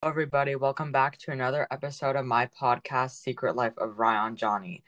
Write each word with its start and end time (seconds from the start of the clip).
Hello, 0.00 0.12
everybody. 0.12 0.54
Welcome 0.54 0.92
back 0.92 1.18
to 1.18 1.32
another 1.32 1.66
episode 1.72 2.14
of 2.14 2.24
my 2.24 2.46
podcast, 2.46 3.20
Secret 3.20 3.56
Life 3.56 3.76
of 3.78 3.96
Riyon 3.96 4.40
Jani. 4.40 4.84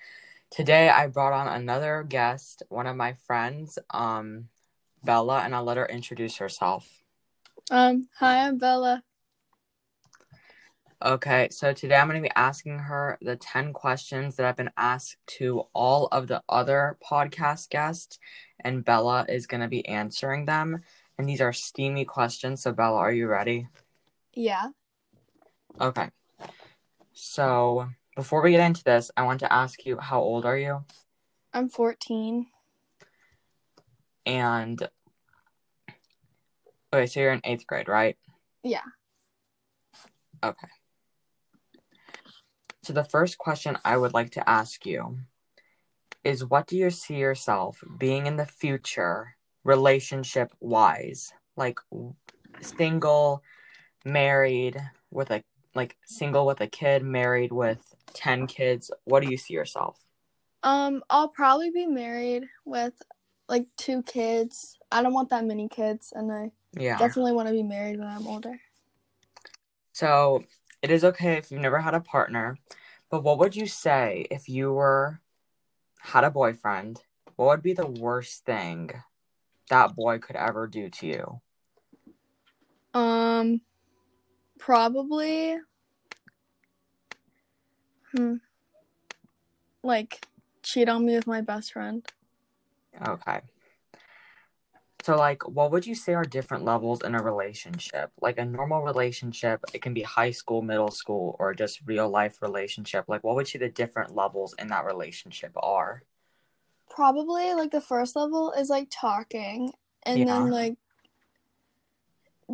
Today, 0.52 0.88
I 0.88 1.08
brought 1.08 1.32
on 1.32 1.48
another 1.48 2.06
guest, 2.08 2.62
one 2.68 2.86
of 2.86 2.94
my 2.94 3.14
friends, 3.14 3.76
um, 3.90 4.50
Bella, 5.02 5.40
and 5.40 5.52
I'll 5.52 5.64
let 5.64 5.78
her 5.78 5.86
introduce 5.86 6.36
herself. 6.36 7.02
Um, 7.72 8.06
hi, 8.20 8.46
I'm 8.46 8.58
Bella. 8.58 9.02
Okay, 11.04 11.48
so 11.50 11.72
today 11.72 11.96
I'm 11.96 12.08
going 12.08 12.22
to 12.22 12.28
be 12.28 12.36
asking 12.36 12.78
her 12.78 13.18
the 13.20 13.34
10 13.34 13.72
questions 13.72 14.36
that 14.36 14.46
I've 14.46 14.56
been 14.56 14.70
asked 14.76 15.16
to 15.38 15.64
all 15.74 16.06
of 16.12 16.28
the 16.28 16.40
other 16.48 16.98
podcast 17.04 17.68
guests, 17.70 18.20
and 18.60 18.84
Bella 18.84 19.26
is 19.28 19.48
going 19.48 19.62
to 19.62 19.68
be 19.68 19.84
answering 19.88 20.44
them. 20.44 20.82
And 21.18 21.28
these 21.28 21.40
are 21.40 21.52
steamy 21.52 22.04
questions. 22.04 22.62
So, 22.62 22.70
Bella, 22.70 22.98
are 22.98 23.12
you 23.12 23.26
ready? 23.26 23.66
Yeah. 24.34 24.68
Okay. 25.78 26.08
So, 27.12 27.88
before 28.16 28.42
we 28.42 28.52
get 28.52 28.66
into 28.66 28.84
this, 28.84 29.10
I 29.16 29.24
want 29.24 29.40
to 29.40 29.52
ask 29.52 29.84
you 29.84 29.98
how 29.98 30.20
old 30.20 30.46
are 30.46 30.56
you? 30.56 30.84
I'm 31.52 31.68
14. 31.68 32.46
And 34.26 34.88
okay, 36.92 37.06
so 37.06 37.20
you're 37.20 37.32
in 37.32 37.40
eighth 37.44 37.66
grade, 37.66 37.88
right? 37.88 38.16
Yeah. 38.62 38.82
Okay. 40.42 40.68
So 42.82 42.92
the 42.92 43.04
first 43.04 43.38
question 43.38 43.76
I 43.84 43.96
would 43.96 44.14
like 44.14 44.30
to 44.32 44.48
ask 44.48 44.86
you 44.86 45.18
is 46.24 46.44
what 46.44 46.66
do 46.66 46.76
you 46.76 46.90
see 46.90 47.16
yourself 47.16 47.82
being 47.98 48.26
in 48.26 48.36
the 48.36 48.46
future 48.46 49.36
relationship 49.64 50.52
wise? 50.60 51.32
Like 51.56 51.78
single, 52.60 53.42
married 54.04 54.80
with 55.10 55.30
a 55.30 55.42
like 55.74 55.96
single 56.04 56.46
with 56.46 56.60
a 56.60 56.66
kid, 56.66 57.02
married 57.02 57.52
with 57.52 57.94
10 58.14 58.46
kids. 58.46 58.90
What 59.04 59.20
do 59.20 59.28
you 59.30 59.36
see 59.36 59.54
yourself? 59.54 59.98
Um, 60.62 61.02
I'll 61.08 61.28
probably 61.28 61.70
be 61.70 61.86
married 61.86 62.44
with 62.64 62.94
like 63.48 63.66
two 63.76 64.02
kids. 64.02 64.78
I 64.92 65.02
don't 65.02 65.14
want 65.14 65.30
that 65.30 65.44
many 65.44 65.68
kids, 65.68 66.12
and 66.14 66.30
I 66.32 66.52
Yeah. 66.72 66.98
definitely 66.98 67.32
want 67.32 67.48
to 67.48 67.54
be 67.54 67.62
married 67.62 67.98
when 67.98 68.08
I'm 68.08 68.26
older. 68.26 68.60
So 69.92 70.44
it 70.82 70.90
is 70.90 71.04
okay 71.04 71.34
if 71.36 71.50
you've 71.50 71.60
never 71.60 71.80
had 71.80 71.94
a 71.94 72.00
partner, 72.00 72.56
but 73.10 73.22
what 73.22 73.38
would 73.38 73.56
you 73.56 73.66
say 73.66 74.26
if 74.30 74.48
you 74.48 74.72
were 74.72 75.20
had 76.00 76.24
a 76.24 76.30
boyfriend? 76.30 77.02
What 77.36 77.46
would 77.46 77.62
be 77.62 77.72
the 77.72 77.86
worst 77.86 78.44
thing 78.44 78.90
that 79.68 79.94
boy 79.94 80.18
could 80.18 80.36
ever 80.36 80.66
do 80.66 80.88
to 80.90 81.06
you? 81.06 81.40
Um, 82.94 83.60
probably. 84.58 85.56
Hmm. 88.12 88.36
Like 89.82 90.26
cheat 90.62 90.88
on 90.88 91.06
me 91.06 91.14
with 91.14 91.26
my 91.26 91.40
best 91.40 91.72
friend. 91.72 92.06
Okay. 93.06 93.40
So 95.02 95.16
like 95.16 95.48
what 95.48 95.70
would 95.70 95.86
you 95.86 95.94
say 95.94 96.12
are 96.14 96.24
different 96.24 96.64
levels 96.64 97.02
in 97.02 97.14
a 97.14 97.22
relationship? 97.22 98.10
Like 98.20 98.38
a 98.38 98.44
normal 98.44 98.82
relationship, 98.82 99.64
it 99.72 99.80
can 99.80 99.94
be 99.94 100.02
high 100.02 100.30
school, 100.30 100.60
middle 100.60 100.90
school, 100.90 101.36
or 101.38 101.54
just 101.54 101.80
real 101.86 102.08
life 102.08 102.42
relationship. 102.42 103.06
Like 103.08 103.24
what 103.24 103.34
would 103.36 103.46
you 103.52 103.58
say 103.58 103.66
the 103.66 103.72
different 103.72 104.14
levels 104.14 104.54
in 104.58 104.68
that 104.68 104.84
relationship 104.84 105.52
are? 105.56 106.02
Probably 106.90 107.54
like 107.54 107.70
the 107.70 107.80
first 107.80 108.14
level 108.14 108.52
is 108.52 108.68
like 108.68 108.88
talking, 108.90 109.72
and 110.04 110.20
Yeah. 110.20 110.24
then 110.26 110.50
like 110.50 110.76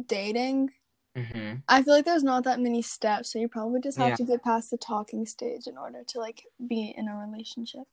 dating. 0.07 0.71
Mm-hmm. 1.17 1.55
I 1.67 1.83
feel 1.83 1.95
like 1.95 2.05
there's 2.05 2.22
not 2.22 2.45
that 2.45 2.61
many 2.61 2.83
steps, 2.83 3.33
so 3.33 3.39
you 3.39 3.48
probably 3.48 3.81
just 3.81 3.97
have 3.97 4.11
Yeah. 4.11 4.17
to 4.17 4.25
get 4.25 4.45
past 4.45 4.70
the 4.70 4.77
talking 4.77 5.25
stage 5.25 5.67
in 5.67 5.78
order 5.78 6.05
to 6.09 6.20
like 6.20 6.45
be 6.69 6.95
in 6.97 7.09
a 7.09 7.17
relationship. 7.17 7.84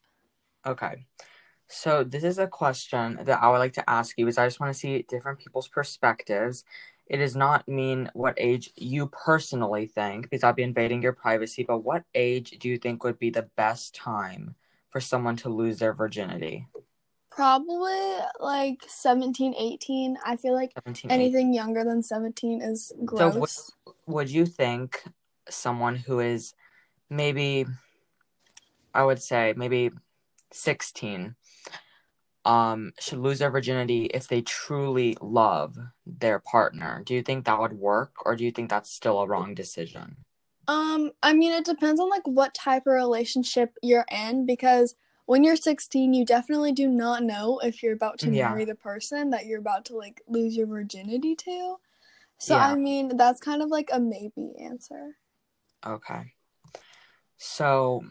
Okay. 0.65 1.05
So 1.69 2.03
this 2.03 2.23
is 2.23 2.37
a 2.37 2.47
question 2.47 3.19
that 3.23 3.41
I 3.41 3.49
would 3.49 3.59
like 3.59 3.73
to 3.73 3.89
ask 3.89 4.17
you 4.17 4.27
is 4.27 4.37
I 4.37 4.45
just 4.45 4.59
want 4.59 4.73
to 4.73 4.79
see 4.79 5.05
different 5.07 5.39
people's 5.39 5.69
perspectives. 5.69 6.65
It 7.07 7.17
does 7.17 7.35
not 7.35 7.67
mean 7.67 8.09
what 8.13 8.35
age 8.37 8.71
you 8.75 9.07
personally 9.07 9.87
think, 9.87 10.29
because 10.29 10.43
I'd 10.43 10.55
be 10.55 10.63
invading 10.63 11.01
your 11.01 11.13
privacy, 11.13 11.63
but 11.63 11.79
what 11.79 12.03
age 12.13 12.51
do 12.59 12.67
you 12.69 12.77
think 12.77 13.03
would 13.03 13.19
be 13.19 13.29
the 13.29 13.49
best 13.55 13.95
time 13.95 14.55
for 14.89 14.99
someone 14.99 15.37
to 15.37 15.49
lose 15.49 15.79
their 15.79 15.93
virginity? 15.93 16.67
Probably 17.35 18.17
like 18.39 18.83
17, 18.87 19.55
18. 19.57 20.17
I 20.25 20.35
feel 20.35 20.53
like 20.53 20.73
17, 20.85 21.11
18. 21.11 21.21
anything 21.21 21.53
younger 21.53 21.83
than 21.83 22.03
17 22.03 22.61
is 22.61 22.91
So 22.97 23.05
gross. 23.05 23.71
would, 23.85 23.95
would 24.05 24.29
you 24.29 24.45
think 24.45 25.03
someone 25.49 25.95
who 25.95 26.19
is 26.19 26.53
maybe 27.09 27.65
I 28.93 29.03
would 29.03 29.21
say 29.21 29.53
maybe 29.57 29.91
16 30.51 31.35
um 32.45 32.91
should 32.99 33.19
lose 33.19 33.39
their 33.39 33.49
virginity 33.49 34.05
if 34.05 34.27
they 34.27 34.41
truly 34.41 35.17
love 35.21 35.77
their 36.05 36.39
partner. 36.39 37.01
Do 37.05 37.13
you 37.13 37.23
think 37.23 37.45
that 37.45 37.59
would 37.59 37.73
work 37.73 38.13
or 38.25 38.35
do 38.35 38.43
you 38.43 38.51
think 38.51 38.69
that's 38.69 38.91
still 38.91 39.19
a 39.21 39.27
wrong 39.27 39.55
decision? 39.55 40.17
Um, 40.67 41.11
I 41.21 41.33
mean, 41.33 41.51
it 41.51 41.65
depends 41.65 41.99
on 41.99 42.09
like 42.09 42.25
what 42.25 42.53
type 42.53 42.83
of 42.85 42.93
relationship 42.93 43.77
you're 43.81 44.05
in 44.11 44.45
because 44.45 44.95
when 45.25 45.43
you're 45.43 45.55
16, 45.55 46.13
you 46.13 46.25
definitely 46.25 46.71
do 46.71 46.87
not 46.87 47.23
know 47.23 47.59
if 47.59 47.81
you're 47.81 47.93
about 47.93 48.19
to 48.19 48.31
Yeah. 48.31 48.49
marry 48.49 48.65
the 48.65 48.75
person 48.75 49.29
that 49.29 49.45
you're 49.45 49.59
about 49.59 49.85
to 49.85 49.95
like 49.95 50.21
lose 50.27 50.55
your 50.55 50.67
virginity 50.67 51.35
to. 51.35 51.79
So, 52.37 52.55
Yeah. 52.55 52.71
I 52.71 52.75
mean, 52.75 53.15
that's 53.15 53.39
kind 53.39 53.61
of 53.61 53.69
like 53.69 53.89
a 53.91 53.99
maybe 53.99 54.55
answer. 54.59 55.17
Okay. 55.85 56.33
So 57.37 58.03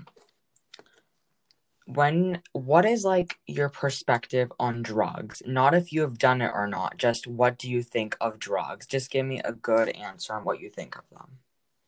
when 1.87 2.43
what 2.53 2.87
is 2.87 3.05
like 3.05 3.39
your 3.47 3.69
perspective 3.69 4.53
on 4.59 4.83
drugs? 4.83 5.43
Not 5.47 5.75
if 5.75 5.93
you 5.93 6.03
have 6.03 6.17
done 6.19 6.41
it 6.41 6.53
or 6.55 6.67
not, 6.67 6.97
just 6.97 7.27
what 7.27 7.59
do 7.59 7.71
you 7.71 7.83
think 7.83 8.17
of 8.21 8.39
drugs? 8.39 8.87
Just 8.87 9.11
give 9.11 9.27
me 9.27 9.41
a 9.41 9.53
good 9.53 9.89
answer 9.91 10.33
on 10.33 10.45
what 10.45 10.61
you 10.61 10.71
think 10.71 10.97
of 10.97 11.09
them. 11.11 11.39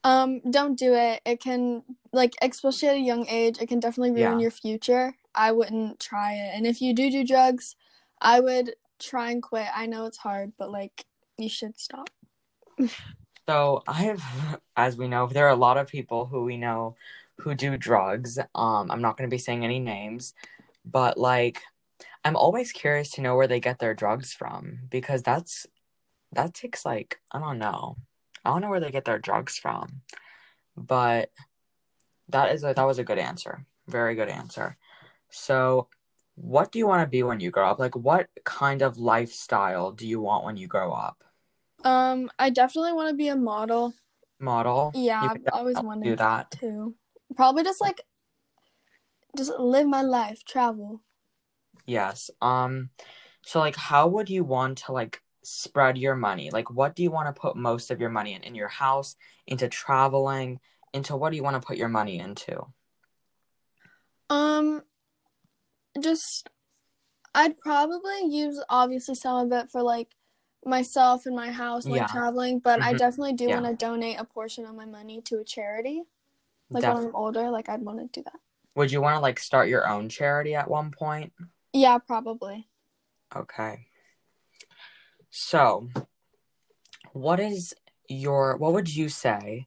Um, 0.04 0.40
don't 0.50 0.78
do 0.78 0.94
it. 0.94 1.22
It 1.24 1.40
can 1.40 1.82
like 2.12 2.34
especially 2.42 2.88
at 2.88 2.96
a 2.96 3.00
young 3.00 3.26
age, 3.26 3.58
it 3.60 3.68
can 3.68 3.80
definitely 3.80 4.10
ruin 4.12 4.38
Yeah. 4.38 4.42
your 4.42 4.50
future. 4.50 5.14
I 5.34 5.52
wouldn't 5.52 5.98
try 5.98 6.34
it. 6.34 6.52
And 6.54 6.66
if 6.66 6.80
you 6.80 6.94
do 6.94 7.10
do 7.10 7.24
drugs, 7.24 7.74
I 8.20 8.40
would 8.40 8.74
try 8.98 9.30
and 9.30 9.42
quit. 9.42 9.66
I 9.74 9.86
know 9.86 10.04
it's 10.06 10.18
hard, 10.18 10.52
but 10.58 10.70
like 10.70 11.06
you 11.38 11.48
should 11.48 11.78
stop. 11.78 12.10
So 13.46 13.82
I've, 13.86 14.22
as 14.74 14.96
we 14.96 15.06
know, 15.06 15.26
there 15.26 15.46
are 15.46 15.50
a 15.50 15.54
lot 15.56 15.76
of 15.76 15.88
people 15.88 16.24
who 16.24 16.44
we 16.44 16.56
know 16.56 16.96
who 17.40 17.54
do 17.54 17.76
drugs. 17.76 18.38
Um, 18.54 18.90
I'm 18.90 19.02
not 19.02 19.18
going 19.18 19.28
to 19.28 19.34
be 19.34 19.38
saying 19.38 19.64
any 19.64 19.78
names, 19.80 20.32
but 20.84 21.18
like, 21.18 21.60
I'm 22.24 22.36
always 22.36 22.72
curious 22.72 23.10
to 23.12 23.20
know 23.20 23.36
where 23.36 23.46
they 23.46 23.60
get 23.60 23.78
their 23.78 23.92
drugs 23.92 24.32
from 24.32 24.78
because 24.88 25.22
that's 25.22 25.66
that 26.32 26.54
takes 26.54 26.86
like 26.86 27.20
I 27.32 27.38
don't 27.38 27.58
know, 27.58 27.96
I 28.44 28.50
don't 28.50 28.60
know 28.60 28.70
where 28.70 28.80
they 28.80 28.90
get 28.90 29.04
their 29.04 29.18
drugs 29.18 29.56
from, 29.56 30.02
but 30.76 31.30
that 32.28 32.54
is 32.54 32.64
a 32.64 32.74
that 32.74 32.84
was 32.84 32.98
a 32.98 33.04
good 33.04 33.18
answer, 33.18 33.64
very 33.86 34.14
good 34.14 34.28
answer. 34.28 34.76
So, 35.30 35.88
what 36.34 36.72
do 36.72 36.78
you 36.78 36.86
want 36.86 37.02
to 37.02 37.10
be 37.10 37.22
when 37.22 37.40
you 37.40 37.50
grow 37.50 37.68
up? 37.68 37.78
Like, 37.78 37.96
what 37.96 38.28
kind 38.44 38.82
of 38.82 38.98
lifestyle 38.98 39.92
do 39.92 40.06
you 40.06 40.20
want 40.20 40.44
when 40.44 40.56
you 40.56 40.66
grow 40.66 40.92
up? 40.92 41.24
Um, 41.84 42.30
I 42.38 42.50
definitely 42.50 42.92
want 42.92 43.10
to 43.10 43.16
be 43.16 43.28
a 43.28 43.36
model. 43.36 43.94
Model? 44.38 44.92
Yeah, 44.94 45.20
I've 45.22 45.42
always 45.52 45.76
wanted 45.80 46.04
do 46.04 46.16
that. 46.16 46.50
too. 46.52 46.94
Probably 47.36 47.62
just 47.62 47.80
like 47.80 48.00
just 49.36 49.52
live 49.58 49.86
my 49.86 50.02
life, 50.02 50.44
travel. 50.44 51.00
Yes. 51.86 52.30
Um, 52.40 52.90
so 53.42 53.58
like 53.58 53.76
how 53.76 54.08
would 54.08 54.30
you 54.30 54.44
want 54.44 54.78
to 54.78 54.92
like 54.92 55.20
spread 55.46 55.98
your 55.98 56.16
money? 56.16 56.50
Like 56.50 56.70
what 56.70 56.94
do 56.96 57.02
you 57.02 57.10
want 57.10 57.34
to 57.34 57.40
put 57.40 57.56
most 57.56 57.90
of 57.90 58.00
your 58.00 58.10
money 58.10 58.34
in? 58.34 58.42
In 58.42 58.54
your 58.54 58.68
house, 58.68 59.16
into 59.46 59.68
traveling, 59.68 60.60
into 60.92 61.16
what 61.16 61.30
do 61.30 61.36
you 61.36 61.42
want 61.42 61.60
to 61.60 61.66
put 61.66 61.76
your 61.76 61.88
money 61.88 62.18
into? 62.18 62.66
Um, 64.30 64.82
just 66.00 66.48
I'd 67.34 67.58
probably 67.58 68.26
use 68.26 68.62
obviously 68.68 69.14
some 69.14 69.46
of 69.46 69.52
it 69.52 69.70
for 69.70 69.82
like 69.82 70.08
myself 70.64 71.26
and 71.26 71.36
my 71.36 71.50
house, 71.52 71.88
like 71.90 71.96
Yeah. 71.96 72.06
traveling, 72.06 72.60
but 72.60 72.82
I 72.82 72.92
Mhm. 72.92 72.98
definitely 72.98 73.34
do 73.34 73.48
Yeah. 73.48 73.60
want 73.60 73.66
to 73.66 73.74
donate 73.86 74.18
a 74.20 74.24
portion 74.24 74.66
of 74.66 74.74
my 74.74 74.86
money 74.86 75.20
to 75.22 75.38
a 75.40 75.44
charity. 75.44 76.04
Like 76.72 76.84
when 76.86 76.96
I'm 76.98 77.14
older, 77.14 77.50
like 77.50 77.68
I'd 77.68 77.82
want 77.82 77.98
to 78.00 78.06
do 78.20 78.24
that. 78.24 78.40
would 78.74 78.90
you 78.92 79.00
want 79.00 79.16
to 79.16 79.20
like 79.20 79.38
start 79.38 79.68
your 79.68 79.86
own 79.88 80.08
charity 80.08 80.54
at 80.54 80.68
one 80.70 80.90
point? 80.90 81.32
Yeah, 81.72 81.98
probably. 81.98 82.68
Okay. 83.34 83.86
So, 85.36 85.88
what 87.12 87.40
is 87.40 87.74
your 88.08 88.56
what 88.56 88.72
would 88.72 88.94
you 88.94 89.08
say 89.08 89.66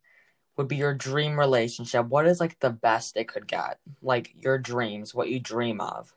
would 0.55 0.69
be 0.69 0.77
your 0.77 0.93
dream 0.93 1.37
relationship? 1.37 2.05
What 2.07 2.25
is 2.25 2.39
like 2.39 2.57
the 2.61 2.69
best 2.69 3.17
it 3.17 3.27
could 3.27 3.47
get? 3.47 3.77
Like 4.01 4.33
your 4.41 4.57
dreams, 4.57 5.13
what 5.13 5.27
you 5.27 5.41
dream 5.41 5.81
of. 5.81 6.13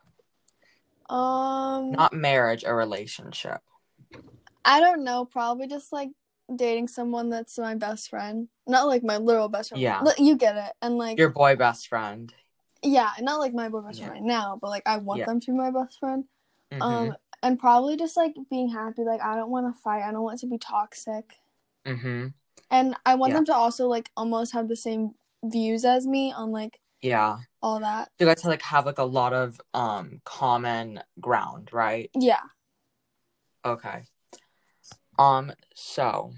Um, 1.08 1.90
Not 1.90 2.12
marriage, 2.12 2.62
a 2.64 2.72
relationship. 2.72 3.60
I 4.64 4.78
don't 4.78 5.02
know. 5.02 5.24
Probably 5.24 5.66
just 5.66 5.92
like 5.92 6.10
dating 6.54 6.86
someone 6.86 7.28
that's 7.28 7.58
my 7.58 7.74
best 7.74 8.08
friend. 8.08 8.46
Not 8.68 8.86
like 8.86 9.02
my 9.02 9.16
literal 9.16 9.48
best 9.48 9.70
friend. 9.70 9.82
Yeah. 9.82 10.04
You 10.16 10.36
get 10.36 10.56
it. 10.56 10.72
And 10.80 10.96
like 10.96 11.18
Your 11.18 11.30
boy 11.30 11.56
best 11.56 11.88
friend. 11.88 12.32
yeah, 12.84 13.10
not 13.20 13.40
like 13.40 13.52
my 13.52 13.68
boy 13.68 13.80
best 13.80 13.98
Yeah. 13.98 14.06
friend 14.06 14.20
right 14.24 14.28
now, 14.28 14.58
but 14.62 14.70
like 14.70 14.84
I 14.86 14.98
want 14.98 15.18
Yeah. 15.18 15.26
them 15.26 15.40
to 15.40 15.50
be 15.50 15.56
my 15.58 15.72
best 15.72 15.98
friend. 15.98 16.24
Mhm. 16.72 16.82
Um 16.82 17.16
and 17.42 17.58
probably 17.58 17.96
just 17.96 18.16
like 18.16 18.34
being 18.50 18.68
happy. 18.68 19.02
Like 19.02 19.20
I 19.22 19.36
don't 19.36 19.50
want 19.50 19.74
to 19.74 19.80
fight. 19.80 20.02
I 20.02 20.12
don't 20.12 20.22
want 20.22 20.40
to 20.40 20.46
be 20.46 20.58
toxic. 20.58 21.34
Mhm. 21.86 22.34
And 22.70 22.96
I 23.04 23.14
want 23.14 23.30
Yeah. 23.30 23.38
them 23.38 23.44
to 23.46 23.54
also 23.54 23.88
like 23.88 24.10
almost 24.16 24.52
have 24.52 24.68
the 24.68 24.76
same 24.76 25.14
views 25.44 25.84
as 25.84 26.06
me 26.06 26.32
on 26.32 26.52
like 26.52 26.80
Yeah. 27.00 27.38
all 27.62 27.80
that. 27.80 28.10
You 28.18 28.26
guys 28.26 28.42
have 28.42 28.50
like 28.50 28.62
have 28.62 28.86
like 28.86 28.98
a 28.98 29.04
lot 29.04 29.32
of 29.32 29.60
um 29.74 30.20
common 30.24 31.02
ground, 31.20 31.72
right? 31.72 32.10
Yeah. 32.14 32.42
Okay. 33.64 34.04
Um, 35.18 35.52
so 35.74 36.32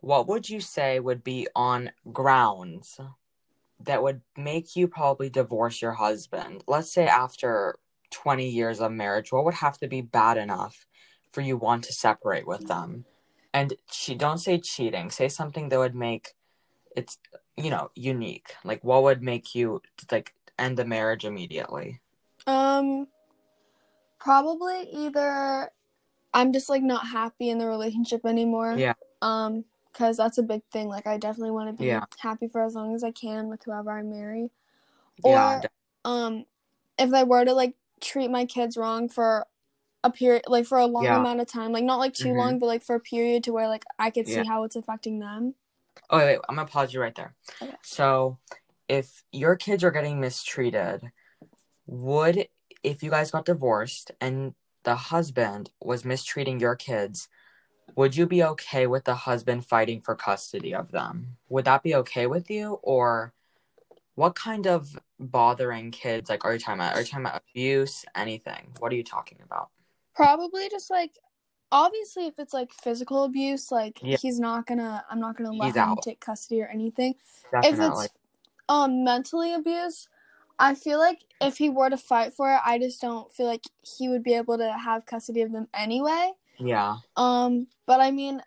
what 0.00 0.26
would 0.26 0.48
you 0.48 0.60
say 0.60 1.00
would 1.00 1.22
be 1.22 1.46
on 1.54 1.92
grounds 2.12 2.98
that 3.78 4.02
would 4.02 4.22
make 4.36 4.74
you 4.74 4.88
probably 4.88 5.28
divorce 5.28 5.82
your 5.82 5.92
husband? 5.92 6.64
Let's 6.66 6.90
say 6.92 7.06
after 7.06 7.78
20 8.10 8.48
years 8.48 8.80
of 8.80 8.92
marriage, 8.92 9.32
what 9.32 9.44
would 9.44 9.54
have 9.54 9.78
to 9.78 9.88
be 9.88 10.00
bad 10.00 10.36
enough 10.36 10.86
for 11.32 11.40
you 11.40 11.56
want 11.56 11.84
to 11.84 11.92
separate 11.92 12.46
with 12.46 12.66
them? 12.66 13.04
And 13.52 13.74
she 13.90 14.14
don't 14.14 14.38
say 14.38 14.58
cheating, 14.58 15.10
say 15.10 15.28
something 15.28 15.68
that 15.68 15.78
would 15.78 15.94
make 15.94 16.34
it's 16.96 17.18
you 17.56 17.70
know, 17.70 17.90
unique. 17.94 18.54
Like 18.64 18.82
what 18.82 19.02
would 19.02 19.22
make 19.22 19.54
you 19.54 19.82
like 20.10 20.34
end 20.58 20.76
the 20.76 20.84
marriage 20.84 21.24
immediately? 21.24 22.00
Um 22.46 23.08
probably 24.18 24.88
either 24.92 25.70
I'm 26.32 26.52
just 26.52 26.68
like 26.68 26.82
not 26.82 27.06
happy 27.08 27.50
in 27.50 27.58
the 27.58 27.66
relationship 27.66 28.24
anymore. 28.24 28.76
Yeah. 28.76 28.94
Um 29.22 29.64
cuz 29.92 30.16
that's 30.16 30.38
a 30.38 30.42
big 30.42 30.62
thing. 30.72 30.88
Like 30.88 31.06
I 31.06 31.16
definitely 31.16 31.50
want 31.52 31.68
to 31.68 31.72
be 31.72 31.86
Yeah. 31.86 32.04
happy 32.18 32.48
for 32.48 32.62
as 32.62 32.74
long 32.74 32.94
as 32.94 33.04
I 33.04 33.10
can 33.10 33.48
with 33.48 33.62
whoever 33.64 33.90
I 33.90 34.02
marry. 34.02 34.50
Yeah, 35.24 35.62
um 36.04 36.44
if 36.98 37.12
I 37.12 37.24
were 37.24 37.44
to 37.44 37.52
like 37.52 37.74
treat 38.00 38.30
my 38.30 38.44
kids 38.46 38.76
wrong 38.76 39.08
for 39.08 39.46
a 40.02 40.10
period 40.10 40.44
like 40.48 40.66
for 40.66 40.78
a 40.78 40.86
long 40.86 41.04
Yeah. 41.04 41.18
amount 41.18 41.40
of 41.40 41.46
time, 41.46 41.72
like 41.72 41.84
not 41.84 41.98
like 41.98 42.14
too 42.14 42.28
Mhm. 42.28 42.36
long, 42.36 42.58
but 42.58 42.66
like 42.66 42.82
for 42.82 42.96
a 42.96 43.00
period 43.00 43.44
to 43.44 43.52
where 43.52 43.68
like 43.68 43.84
I 43.98 44.10
could 44.10 44.26
Yeah. 44.28 44.42
see 44.42 44.48
how 44.48 44.64
it's 44.64 44.76
affecting 44.76 45.18
them. 45.18 45.54
Oh 46.08 46.18
wait, 46.18 46.26
wait, 46.26 46.40
I'm 46.48 46.56
gonna 46.56 46.68
pause 46.68 46.92
you 46.94 47.00
right 47.00 47.14
there. 47.14 47.34
Okay. 47.62 47.76
So, 47.82 48.38
if 48.88 49.22
your 49.32 49.56
kids 49.56 49.84
are 49.84 49.90
getting 49.90 50.20
mistreated, 50.20 51.12
would 51.86 52.48
if 52.82 53.02
you 53.02 53.10
guys 53.10 53.30
got 53.30 53.44
divorced 53.44 54.10
and 54.20 54.54
the 54.84 54.96
husband 54.96 55.70
was 55.80 56.04
mistreating 56.04 56.58
your 56.60 56.76
kids, 56.76 57.28
would 57.96 58.16
you 58.16 58.26
be 58.26 58.42
okay 58.42 58.86
with 58.86 59.04
the 59.04 59.14
husband 59.14 59.66
fighting 59.66 60.00
for 60.00 60.14
custody 60.14 60.74
of 60.74 60.90
them? 60.92 61.36
Would 61.48 61.66
that 61.66 61.82
be 61.82 61.94
okay 61.96 62.26
with 62.26 62.50
you, 62.50 62.74
or 62.82 63.32
what 64.14 64.34
kind 64.34 64.66
of 64.66 64.98
bothering 65.18 65.90
kids 65.90 66.28
like 66.30 66.44
are 66.44 66.52
you 66.52 66.58
talking 66.58 66.80
about? 66.80 66.94
Are 66.94 67.00
you 67.00 67.06
talking 67.06 67.26
about 67.26 67.42
abuse? 67.50 68.04
Anything? 68.14 68.68
What 68.78 68.92
are 68.92 68.96
you 68.96 69.04
talking 69.04 69.38
about? 69.44 69.68
Probably 70.14 70.68
just 70.68 70.90
like 70.90 71.12
obviously 71.72 72.26
if 72.26 72.38
it's 72.38 72.52
like 72.52 72.72
physical 72.72 73.24
abuse, 73.24 73.70
like 73.70 73.98
Yeah. 74.02 74.16
he's 74.16 74.40
not 74.40 74.66
gonna 74.66 75.04
I'm 75.10 75.20
not 75.20 75.36
gonna 75.36 75.52
let 75.52 75.66
He's 75.66 75.76
him 75.76 75.90
out. 75.90 76.02
take 76.02 76.20
custody 76.20 76.62
or 76.62 76.66
anything. 76.68 77.14
Definitely. 77.50 77.86
If 78.06 78.10
it's 78.10 78.18
um 78.68 79.04
mentally 79.04 79.54
abuse, 79.54 80.08
I 80.58 80.74
feel 80.74 80.98
like 80.98 81.24
if 81.40 81.56
he 81.56 81.70
were 81.70 81.88
to 81.88 81.96
fight 81.96 82.34
for 82.34 82.52
it, 82.52 82.60
I 82.64 82.78
just 82.78 83.00
don't 83.00 83.32
feel 83.32 83.46
like 83.46 83.64
he 83.82 84.08
would 84.08 84.22
be 84.22 84.34
able 84.34 84.58
to 84.58 84.72
have 84.72 85.06
custody 85.06 85.40
of 85.42 85.52
them 85.52 85.68
anyway. 85.72 86.32
yeah. 86.58 86.96
Um, 87.16 87.66
but 87.86 88.00
I 88.00 88.10
mean, 88.10 88.42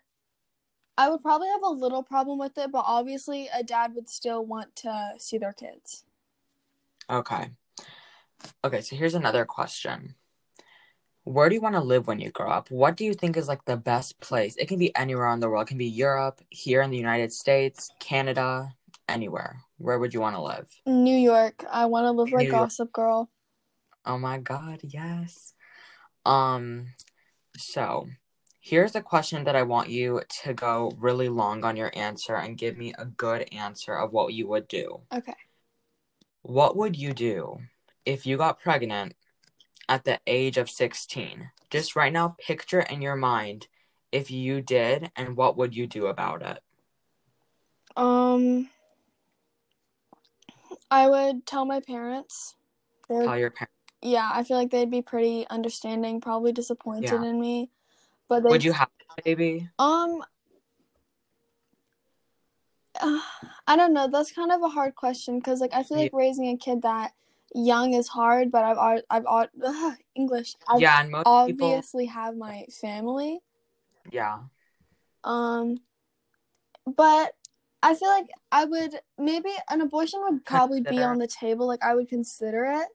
I 0.96 1.08
would 1.08 1.22
probably 1.22 1.48
have 1.48 1.62
a 1.62 1.68
little 1.68 2.02
problem 2.02 2.38
with 2.38 2.56
it, 2.56 2.70
but 2.70 2.84
obviously 2.86 3.48
a 3.52 3.62
dad 3.62 3.94
would 3.94 4.08
still 4.08 4.44
want 4.44 4.76
to 4.76 5.14
see 5.18 5.38
their 5.38 5.52
kids. 5.52 6.04
Okay. 7.10 7.50
Okay, 8.64 8.80
so 8.80 8.96
here's 8.96 9.14
another 9.14 9.44
question. 9.44 10.14
Where 11.24 11.48
do 11.48 11.54
you 11.54 11.60
want 11.60 11.74
to 11.74 11.80
live 11.80 12.06
when 12.06 12.20
you 12.20 12.30
grow 12.30 12.50
up? 12.50 12.70
What 12.70 12.96
do 12.96 13.04
you 13.04 13.14
think 13.14 13.36
is 13.36 13.48
like 13.48 13.64
the 13.64 13.76
best 13.76 14.20
place? 14.20 14.56
It 14.56 14.68
can 14.68 14.78
be 14.78 14.94
anywhere 14.94 15.32
in 15.32 15.40
the 15.40 15.48
world. 15.48 15.66
It 15.66 15.68
can 15.68 15.78
be 15.78 15.86
Europe, 15.86 16.40
here 16.50 16.82
in 16.82 16.90
the 16.90 16.98
United 16.98 17.32
States, 17.32 17.90
Canada, 17.98 18.72
anywhere. 19.08 19.56
Where 19.78 19.98
would 19.98 20.14
you 20.14 20.20
want 20.20 20.36
to 20.36 20.42
live? 20.42 20.68
New 20.86 21.16
York, 21.16 21.64
I 21.70 21.86
want 21.86 22.04
to 22.04 22.10
live 22.12 22.30
like 22.30 22.44
New 22.44 22.52
York. 22.52 22.68
Gossip 22.68 22.92
Girl. 22.92 23.30
Oh 24.04 24.18
my 24.18 24.38
god, 24.38 24.80
yes. 24.82 25.54
Um 26.26 26.88
so 27.56 28.06
here's 28.64 28.94
a 28.94 29.02
question 29.02 29.44
that 29.44 29.54
I 29.54 29.62
want 29.62 29.90
you 29.90 30.22
to 30.42 30.54
go 30.54 30.90
really 30.96 31.28
long 31.28 31.64
on 31.66 31.76
your 31.76 31.90
answer 31.94 32.34
and 32.34 32.56
give 32.56 32.78
me 32.78 32.94
a 32.96 33.04
good 33.04 33.46
answer 33.52 33.94
of 33.94 34.10
what 34.10 34.32
you 34.32 34.48
would 34.48 34.68
do. 34.68 35.02
Okay. 35.12 35.34
What 36.40 36.74
would 36.74 36.96
you 36.96 37.12
do 37.12 37.58
if 38.06 38.24
you 38.24 38.38
got 38.38 38.58
pregnant 38.58 39.16
at 39.86 40.04
the 40.04 40.18
age 40.26 40.56
of 40.56 40.70
16? 40.70 41.50
Just 41.68 41.94
right 41.94 42.10
now, 42.10 42.36
picture 42.38 42.80
in 42.80 43.02
your 43.02 43.16
mind 43.16 43.68
if 44.10 44.30
you 44.30 44.62
did 44.62 45.10
and 45.14 45.36
what 45.36 45.58
would 45.58 45.76
you 45.76 45.86
do 45.86 46.06
about 46.06 46.40
it? 46.40 46.60
Um, 47.98 48.70
I 50.90 51.06
would 51.06 51.44
tell 51.44 51.66
my 51.66 51.80
parents. 51.80 52.54
Tell 53.08 53.38
your 53.38 53.50
parents. 53.50 53.74
yeah, 54.00 54.30
I 54.32 54.42
feel 54.42 54.56
like 54.56 54.70
they'd 54.70 54.90
be 54.90 55.02
pretty 55.02 55.46
understanding, 55.50 56.22
probably 56.22 56.52
disappointed 56.52 57.10
Yeah. 57.10 57.24
in 57.24 57.38
me. 57.38 57.70
But 58.28 58.42
they 58.42 58.48
Would 58.50 58.64
you 58.64 58.72
have 58.72 58.88
a 59.18 59.22
baby? 59.22 59.68
um 59.78 60.22
I 63.66 63.76
don't 63.76 63.92
know. 63.92 64.08
That's 64.08 64.32
kind 64.32 64.52
of 64.52 64.62
a 64.62 64.68
hard 64.68 64.94
question 64.94 65.38
because 65.38 65.60
like 65.60 65.74
I 65.74 65.82
feel 65.82 65.98
like 65.98 66.12
raising 66.12 66.48
a 66.48 66.56
kid 66.56 66.82
that 66.82 67.12
young 67.54 67.92
is 67.94 68.08
hard, 68.08 68.50
but 68.52 68.62
I've 68.64 69.02
I've 69.10 69.26
al- 69.26 69.48
ugh, 69.64 69.94
English. 70.14 70.54
I've 70.68 70.80
yeah, 70.80 71.00
and 71.00 71.10
most 71.10 71.24
people. 71.24 71.68
obviously 71.68 72.06
have 72.06 72.36
my 72.36 72.66
family. 72.80 73.40
Yeah. 74.10 74.40
Um, 75.24 75.78
but 76.86 77.32
I 77.82 77.94
feel 77.94 78.08
like 78.08 78.28
I 78.52 78.64
would 78.64 78.94
maybe 79.18 79.50
an 79.70 79.80
abortion 79.80 80.20
would 80.22 80.44
probably 80.44 80.80
be 80.82 81.02
on 81.02 81.18
the 81.18 81.26
table. 81.26 81.66
Like 81.66 81.82
I 81.82 81.94
would 81.94 82.08
consider 82.08 82.64
it 82.66 82.88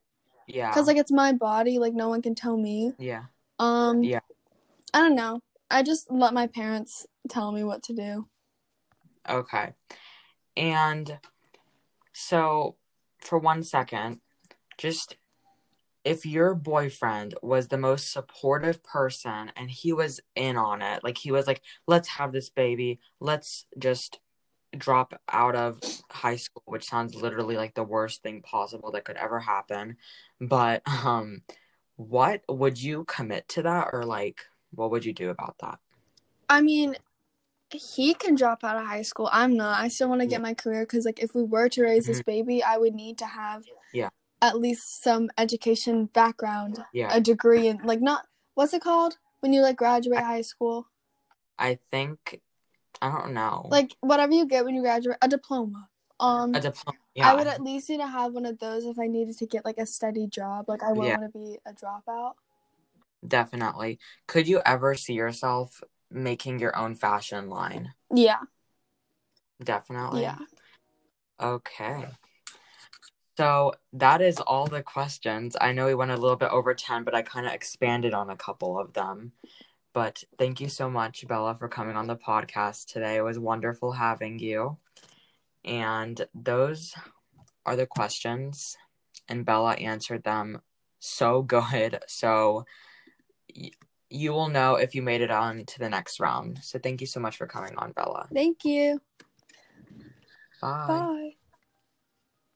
Yeah. 0.48 0.70
because 0.70 0.88
like 0.88 0.98
it's 0.98 1.12
my 1.12 1.34
body. 1.34 1.78
Like 1.78 1.94
no 1.94 2.08
one 2.10 2.22
can 2.22 2.36
tell 2.36 2.56
me. 2.58 2.94
yeah. 2.98 3.24
Um, 3.60 4.04
Yeah. 4.04 4.22
I 4.94 5.00
don't 5.00 5.16
know. 5.16 5.40
I 5.70 5.84
just 5.84 6.12
let 6.12 6.34
my 6.34 6.48
parents 6.48 7.06
tell 7.30 7.52
me 7.52 7.64
what 7.64 7.84
to 7.84 7.94
do. 7.94 8.28
Okay. 9.28 9.74
And 10.58 11.20
so, 12.14 12.76
for 13.20 13.38
one 13.38 13.64
second, 13.64 14.20
just 14.78 15.16
if 16.04 16.26
your 16.26 16.56
boyfriend 16.56 17.36
was 17.42 17.68
the 17.68 17.78
most 17.78 18.12
supportive 18.12 18.82
person 18.84 19.52
and 19.56 19.70
he 19.70 19.94
was 19.94 20.22
in 20.36 20.58
on 20.58 20.82
it, 20.82 21.04
like 21.04 21.18
he 21.18 21.32
was 21.32 21.46
like, 21.46 21.62
let's 21.86 22.08
have 22.08 22.32
this 22.32 22.50
baby, 22.50 23.00
let's 23.20 23.66
just 23.78 24.20
drop 24.78 25.20
out 25.32 25.56
of 25.56 25.80
high 26.10 26.36
school, 26.36 26.64
which 26.66 26.86
sounds 26.86 27.16
literally 27.16 27.58
like 27.58 27.74
the 27.74 27.84
worst 27.84 28.24
thing 28.24 28.42
possible 28.42 28.92
that 28.92 29.04
could 29.04 29.18
ever 29.18 29.40
happen. 29.40 29.98
But, 30.40 30.82
um, 30.88 31.42
what 31.98 32.42
would 32.48 32.82
you 32.82 33.04
commit 33.04 33.48
to 33.50 33.64
that 33.64 33.90
or 33.92 34.04
like, 34.04 34.42
what 34.74 34.92
would 34.92 35.06
you 35.06 35.14
do 35.14 35.30
about 35.30 35.56
that? 35.62 35.80
I 36.50 36.62
mean, 36.62 36.96
he 37.72 38.14
can 38.14 38.36
drop 38.36 38.64
out 38.64 38.78
of 38.78 38.86
high 38.86 39.04
school. 39.04 39.30
I'm 39.32 39.56
not. 39.56 39.80
I 39.80 39.88
still 39.90 40.10
want 40.10 40.22
to 40.22 40.28
get 40.28 40.42
my 40.42 40.54
career 40.54 40.84
because, 40.84 41.06
like, 41.06 41.20
if 41.22 41.36
we 41.36 41.44
were 41.44 41.70
to 41.70 41.84
raise 41.84 42.08
this 42.08 42.24
baby, 42.24 42.64
I 42.64 42.78
would 42.78 42.96
need 42.96 43.18
to 43.20 43.26
have 43.28 43.64
Yeah. 43.94 44.10
at 44.42 44.58
least 44.60 45.04
some 45.04 45.30
education 45.38 46.06
background, 46.06 46.84
Yeah. 46.94 47.14
a 47.14 47.22
degree, 47.22 47.68
and 47.68 47.84
like 47.86 48.02
not 48.02 48.26
what's 48.56 48.74
it 48.74 48.82
called 48.82 49.18
when 49.42 49.54
you 49.54 49.62
like 49.62 49.76
graduate 49.78 50.20
high 50.24 50.42
school, 50.42 50.88
I 51.58 51.78
think, 51.92 52.42
I 53.02 53.10
don't 53.12 53.34
know. 53.34 53.68
like 53.70 53.96
whatever 54.02 54.34
you 54.34 54.46
get 54.46 54.66
when 54.66 54.76
you 54.76 54.82
graduate, 54.82 55.18
a 55.22 55.28
diploma. 55.28 55.90
Um, 56.20 56.54
a 56.56 56.60
diploma. 56.60 56.98
Yeah. 57.16 57.32
I 57.32 57.36
would 57.36 57.48
at 57.48 57.62
least 57.62 57.90
need 57.90 57.98
to 57.98 58.08
have 58.08 58.34
one 58.34 58.46
of 58.46 58.60
those 58.60 58.84
if 58.86 58.98
I 59.00 59.08
needed 59.08 59.38
to 59.38 59.46
get 59.46 59.64
like 59.64 59.78
a 59.78 59.86
steady 59.86 60.28
job. 60.28 60.68
Like, 60.68 60.84
I 60.84 60.90
wouldn't 60.90 61.08
Yeah. 61.08 61.18
want 61.20 61.32
to 61.32 61.38
be 61.40 61.60
a 61.66 61.72
dropout. 61.74 62.34
Definitely. 63.28 64.00
Could 64.28 64.48
you 64.48 64.62
ever 64.66 64.96
see 64.96 65.14
yourself 65.14 65.84
making 66.10 66.60
your 66.60 66.76
own 66.78 66.96
fashion 66.96 67.50
line? 67.50 67.94
Yeah, 68.14 68.40
Definitely. 69.64 70.22
yeah. 70.22 70.38
Okay. 71.42 72.06
So 73.38 73.74
that 73.94 74.22
is 74.22 74.40
all 74.40 74.68
the 74.68 74.84
questions. 74.84 75.56
I 75.60 75.72
know 75.72 75.86
we 75.86 75.96
went 75.96 76.12
a 76.12 76.18
little 76.18 76.36
bit 76.36 76.50
over 76.50 76.74
10, 76.74 77.04
but 77.04 77.16
I 77.16 77.22
kind 77.22 77.46
of 77.46 77.54
expanded 77.54 78.14
on 78.14 78.30
a 78.30 78.36
couple 78.36 78.80
of 78.80 78.94
them. 78.94 79.32
But 79.94 80.24
thank 80.38 80.62
you 80.62 80.70
so 80.70 80.90
much, 80.90 81.28
Bella, 81.28 81.56
for 81.58 81.68
coming 81.68 81.96
on 81.96 82.08
the 82.08 82.16
podcast 82.16 82.88
today. 82.88 83.16
It 83.16 83.24
was 83.24 83.40
wonderful 83.40 83.94
having 83.94 84.40
you. 84.40 84.78
And 85.64 86.26
those 86.34 86.94
are 87.66 87.76
the 87.76 87.86
questions, 87.86 88.78
and 89.28 89.46
Bella 89.46 89.74
answered 89.74 90.24
them 90.24 90.62
so 91.00 91.42
good. 91.42 92.00
So 92.08 92.66
you 94.10 94.34
will 94.34 94.50
know 94.50 94.76
if 94.76 94.96
you 94.96 95.02
made 95.02 95.22
it 95.22 95.32
on 95.32 95.66
to 95.66 95.80
the 95.80 95.90
next 95.90 96.20
round. 96.20 96.60
So 96.64 96.80
thank 96.80 97.02
you 97.02 97.08
so 97.08 97.20
much 97.20 97.38
for 97.38 97.48
coming 97.48 97.76
on, 97.78 97.92
Bella. 97.92 98.28
Thank 98.34 98.66
you. 98.66 99.02
Bye. 100.62 100.88
Bye. 100.88 101.36